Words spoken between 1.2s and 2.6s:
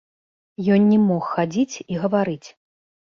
хадзіць і гаварыць.